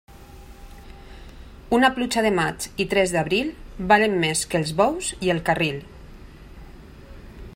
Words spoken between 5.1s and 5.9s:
i el carril.